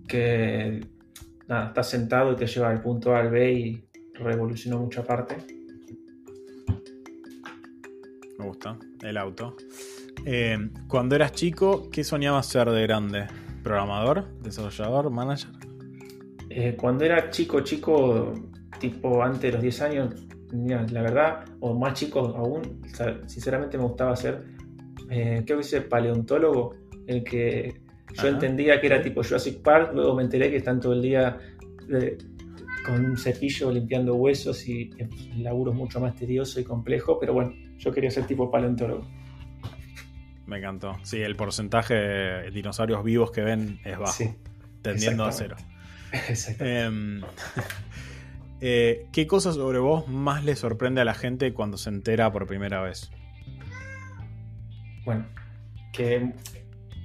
[0.06, 0.80] que
[1.48, 5.36] está sentado y te lleva al punto A al B y revolucionó mucha parte.
[8.38, 9.56] Me gusta, el auto.
[10.26, 13.26] Eh, cuando eras chico, ¿qué soñabas ser de grande?
[13.62, 14.26] ¿Programador?
[14.42, 15.10] ¿Desarrollador?
[15.10, 15.50] ¿Manager?
[16.50, 18.32] Eh, cuando era chico, chico,
[18.78, 20.14] tipo antes de los 10 años,
[20.52, 22.80] la verdad, o más chico aún,
[23.26, 24.44] sinceramente me gustaba ser,
[25.10, 26.74] eh, creo que es paleontólogo,
[27.06, 27.80] el que
[28.14, 31.38] yo entendía que era tipo Jurassic Park, luego me enteré que están todo el día
[32.84, 37.32] con un cepillo limpiando huesos y el laburo es mucho más tedioso y complejo, pero
[37.32, 39.06] bueno, yo quería ser tipo paleontólogo.
[40.46, 40.98] Me encantó.
[41.02, 44.24] Sí, el porcentaje de dinosaurios vivos que ven es bajo,
[44.82, 45.56] tendiendo a cero.
[46.60, 47.22] Em,
[48.60, 52.46] eh, ¿Qué cosa sobre vos más le sorprende a la gente cuando se entera por
[52.46, 53.10] primera vez?
[55.04, 55.26] Bueno,
[55.92, 56.32] que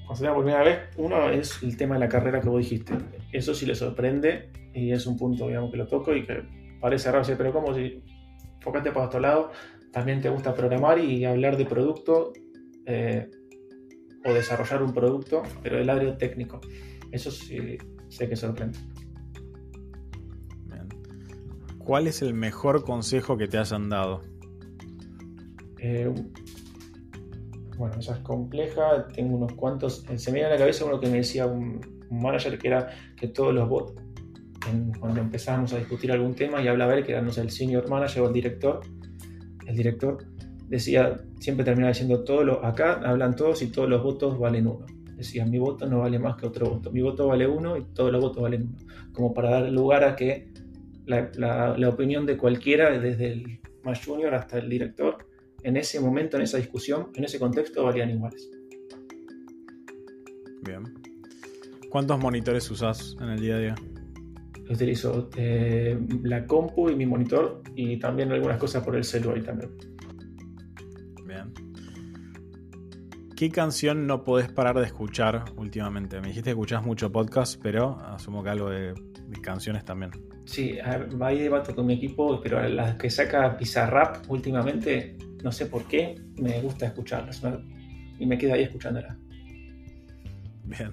[0.06, 2.62] cuando se entera por primera vez, uno es el tema de la carrera que vos
[2.62, 2.94] dijiste.
[3.32, 6.44] Eso sí le sorprende y es un punto, digamos, que lo toco y que
[6.80, 8.04] parece raro, pero como si
[8.62, 9.52] focaste para otro lado,
[9.92, 12.32] también te gusta programar y hablar de producto
[12.90, 13.30] eh,
[14.26, 16.60] o desarrollar un producto, pero del lado técnico.
[17.12, 17.78] Eso sí
[18.10, 18.80] sé que sorprende.
[21.78, 24.22] ¿Cuál es el mejor consejo que te hayan dado?
[25.80, 26.14] Eh,
[27.78, 29.08] bueno, esa es compleja.
[29.08, 30.06] Tengo unos cuantos.
[30.16, 32.90] Se me viene a la cabeza uno que me decía un, un manager que era
[33.16, 33.94] que todos los bots
[35.00, 37.90] cuando empezábamos a discutir algún tema y hablaba él, que era no sé, el senior
[37.90, 38.82] manager o el director,
[39.66, 40.18] el director
[40.70, 44.86] decía, siempre terminaba diciendo, todo lo, acá hablan todos y todos los votos valen uno.
[45.16, 48.12] Decía, mi voto no vale más que otro voto, mi voto vale uno y todos
[48.12, 48.78] los votos valen uno.
[49.12, 50.52] Como para dar lugar a que
[51.06, 51.32] la,
[51.78, 55.18] la opinión de cualquiera, desde el más junior hasta el director,
[55.64, 58.50] en ese momento, en esa discusión, en ese contexto, valían iguales.
[60.62, 60.84] Bien.
[61.90, 63.76] ¿Cuántos monitores usas en el día a día?
[64.70, 69.72] utilizo eh, la compu y mi monitor y también algunas cosas por el celular también.
[73.40, 76.20] ¿Qué canción no podés parar de escuchar últimamente?
[76.20, 78.94] Me dijiste que escuchás mucho podcast, pero asumo que algo de,
[79.42, 80.12] canciones también.
[80.44, 85.86] Sí, hay debate con mi equipo, pero las que saca Pizarrap últimamente, no sé por
[85.88, 87.42] qué, me gusta escucharlas.
[88.20, 89.16] Y me quedo ahí escuchándolas.
[90.66, 90.92] Bien.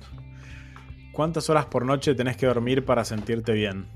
[1.10, 3.86] ¿Cuántas horas por noche tenés que dormir para sentirte bien?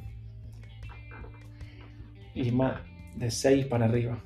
[2.34, 2.80] Y más,
[3.14, 4.20] de 6 para arriba.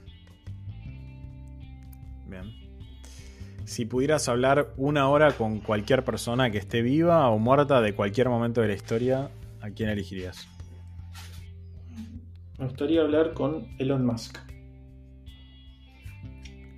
[3.74, 8.28] Si pudieras hablar una hora con cualquier persona que esté viva o muerta de cualquier
[8.28, 9.30] momento de la historia,
[9.60, 10.46] ¿a quién elegirías?
[12.56, 14.38] Me gustaría hablar con Elon Musk.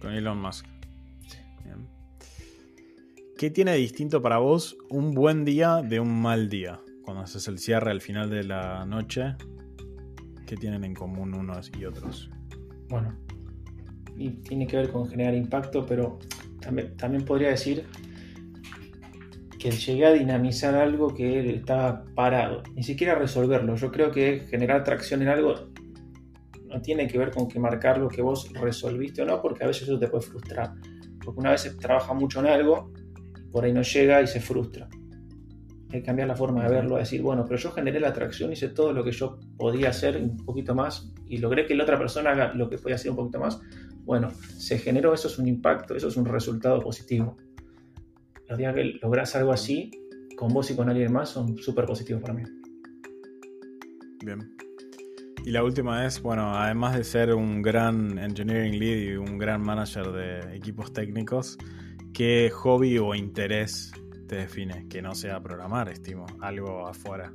[0.01, 0.65] Con Elon Musk.
[3.37, 6.81] ¿Qué tiene de distinto para vos un buen día de un mal día?
[7.05, 9.37] Cuando haces el cierre al final de la noche,
[10.47, 12.31] ¿qué tienen en común unos y otros?
[12.89, 13.15] Bueno,
[14.17, 16.19] y tiene que ver con generar impacto, pero
[16.67, 17.85] también, también podría decir
[19.59, 23.77] que llegué a dinamizar algo que estaba parado, ni siquiera resolverlo.
[23.77, 25.55] Yo creo que generar tracción en algo
[26.67, 29.69] no tiene que ver con que marcar lo que vos resolviste o no, porque a
[29.69, 30.73] veces eso te puede frustrar.
[31.25, 32.93] Porque una vez se trabaja mucho en algo
[33.57, 34.87] por ahí no llega y se frustra.
[35.91, 38.53] hay que cambiar la forma de verlo, a decir, bueno, pero yo generé la atracción,
[38.53, 41.99] hice todo lo que yo podía hacer un poquito más y logré que la otra
[41.99, 43.59] persona haga lo que podía hacer un poquito más.
[44.07, 47.37] Bueno, se generó, eso es un impacto, eso es un resultado positivo.
[48.49, 49.91] Los días que logras algo así,
[50.37, 52.45] con vos y con alguien más, son súper positivos para mí.
[54.25, 54.57] Bien.
[55.45, 59.61] Y la última es, bueno, además de ser un gran engineering lead y un gran
[59.61, 61.59] manager de equipos técnicos,
[62.15, 63.91] ¿qué hobby o interés
[64.29, 64.87] te define?
[64.89, 67.33] Que no sea programar, estimo, algo afuera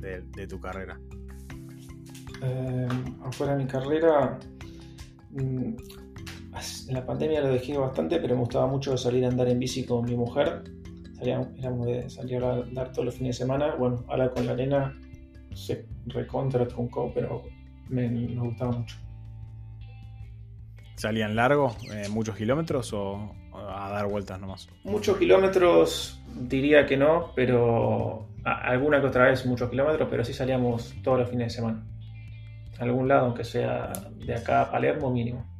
[0.00, 0.98] de, tu carrera.
[2.42, 2.88] Eh,
[3.22, 4.38] afuera de mi carrera,
[5.30, 5.74] mm,
[6.88, 10.04] la pandemia lo dejé bastante, pero me gustaba mucho salir a andar en bici con
[10.04, 10.64] mi mujer.
[11.18, 13.74] Salíamos, éramos de salir a andar todos los fines de semana.
[13.76, 14.94] Bueno, ahora con la arena
[15.54, 17.42] se recontra truncó, pero
[17.88, 18.96] me, gustaba mucho.
[20.96, 24.68] ¿Salían largos, eh, muchos kilómetros o a dar vueltas nomás?
[24.84, 30.94] Muchos kilómetros diría que no, pero alguna que otra vez muchos kilómetros, pero sí salíamos
[31.02, 31.86] todos los fines de semana.
[32.78, 35.55] A algún lado, aunque sea de acá a Palermo mínimo.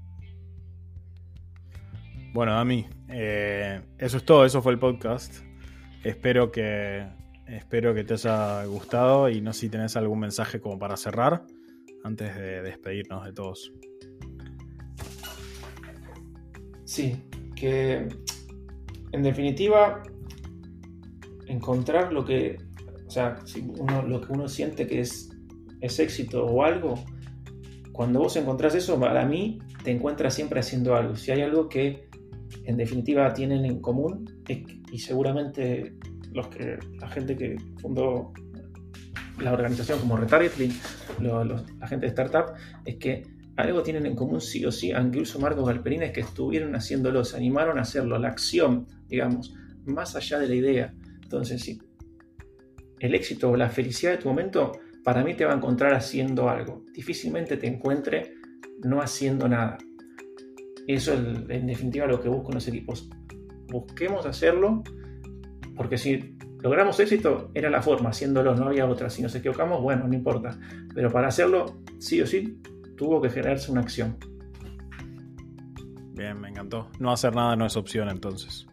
[2.37, 5.37] Bueno, Dami, eh, eso es todo, eso fue el podcast.
[6.05, 7.03] Espero que,
[7.47, 11.47] espero que te haya gustado y no sé si tenés algún mensaje como para cerrar
[12.05, 13.73] antes de despedirnos de todos.
[16.85, 17.17] Sí,
[17.55, 18.07] que
[19.13, 20.03] en definitiva
[21.47, 22.59] encontrar lo que,
[23.07, 25.31] o sea, si uno, lo que uno siente que es,
[25.81, 27.03] es éxito o algo,
[27.93, 31.17] cuando vos encontrás eso, para mí te encuentras siempre haciendo algo.
[31.17, 32.07] Si hay algo que
[32.67, 34.43] en definitiva tienen en común,
[34.93, 35.95] y seguramente
[36.33, 38.33] los que, la gente que fundó
[39.41, 40.73] la organización como Retargeting,
[41.21, 42.55] la gente de startup,
[42.85, 43.23] es que
[43.57, 47.79] algo tienen en común sí o sí, incluso Marcos Galperín, que estuvieron haciéndolo, se animaron
[47.79, 49.55] a hacerlo, la acción, digamos,
[49.87, 50.95] más allá de la idea.
[51.23, 51.81] Entonces, sí,
[53.01, 54.73] el éxito o la felicidad de tu momento,
[55.05, 56.85] para mí te va a encontrar haciendo algo.
[56.93, 58.35] Difícilmente te encuentre
[58.83, 59.79] no haciendo nada.
[60.87, 63.09] Eso es en definitiva lo que busco en los equipos.
[63.69, 64.83] Busquemos hacerlo,
[65.75, 69.11] porque si logramos éxito, era la forma, haciéndolo, no había otra.
[69.11, 70.59] Si nos equivocamos, bueno, no importa.
[70.95, 72.61] Pero para hacerlo, sí o sí,
[72.97, 74.17] tuvo que generarse una acción.
[76.15, 76.89] Bien, me encantó.
[77.01, 78.67] No hacer nada no es opción entonces.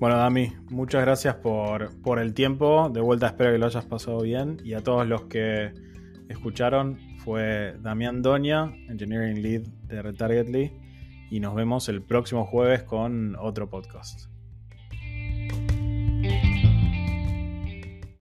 [0.00, 2.90] Bueno, Dami, muchas gracias por, por el tiempo.
[2.92, 4.58] De vuelta espero que lo hayas pasado bien.
[4.64, 5.72] Y a todos los que
[6.28, 10.79] escucharon, fue Damián Doña, Engineering Lead de Retargetly
[11.30, 14.28] y nos vemos el próximo jueves con otro podcast.